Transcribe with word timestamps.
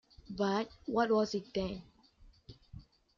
But 0.35 0.67
what 0.87 1.11
was 1.11 1.35
it 1.35 1.53
then? 1.53 1.83